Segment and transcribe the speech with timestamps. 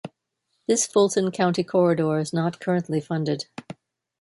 [0.67, 3.45] This Fulton County corridor is not currently funded.